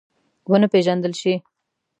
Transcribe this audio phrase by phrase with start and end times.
[0.49, 1.33] ونه پېژندل شي.